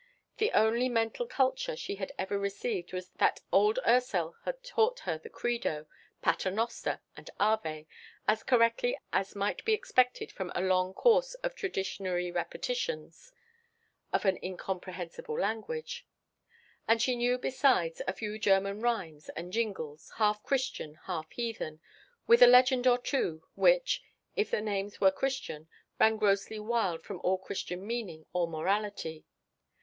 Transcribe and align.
The 0.39 0.49
only 0.53 0.89
mental 0.89 1.27
culture 1.27 1.75
she 1.75 1.97
had 1.97 2.11
ever 2.17 2.39
received 2.39 2.91
was 2.91 3.09
that 3.19 3.41
old 3.51 3.77
Ursel 3.85 4.33
had 4.45 4.63
taught 4.63 5.01
her 5.01 5.19
the 5.19 5.29
Credo, 5.29 5.85
Pater 6.23 6.49
Noster, 6.49 7.01
and 7.15 7.29
Ave, 7.39 7.85
as 8.27 8.41
correctly 8.41 8.97
as 9.13 9.35
might 9.35 9.63
be 9.63 9.73
expected 9.75 10.31
from 10.31 10.51
a 10.55 10.61
long 10.63 10.95
course 10.95 11.35
of 11.43 11.53
traditionary 11.53 12.31
repetitions 12.31 13.31
of 14.11 14.25
an 14.25 14.39
incomprehensible 14.41 15.37
language. 15.39 16.03
And 16.87 16.99
she 16.99 17.15
knew 17.15 17.37
besides 17.37 18.01
a 18.07 18.13
few 18.13 18.39
German 18.39 18.79
rhymes 18.81 19.29
and 19.35 19.53
jingles, 19.53 20.11
half 20.17 20.41
Christian, 20.41 20.95
half 21.05 21.29
heathen, 21.31 21.79
with 22.25 22.41
a 22.41 22.47
legend 22.47 22.87
or 22.87 22.97
two 22.97 23.43
which, 23.53 24.01
if 24.35 24.49
the 24.49 24.61
names 24.61 24.99
were 24.99 25.11
Christian, 25.11 25.67
ran 25.99 26.17
grossly 26.17 26.57
wild 26.59 27.03
from 27.03 27.21
all 27.23 27.37
Christian 27.37 27.85
meaning 27.85 28.25
or 28.33 28.47
morality. 28.47 29.25